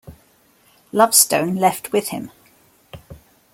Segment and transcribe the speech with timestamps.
[0.93, 2.31] Lovestone left with him.